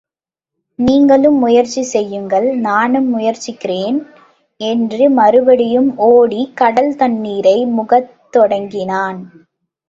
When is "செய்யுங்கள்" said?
1.83-2.47